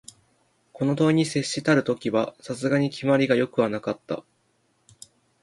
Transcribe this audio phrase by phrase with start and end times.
[0.73, 4.23] この問に接したる時は、さすがに決まりが善くはなかった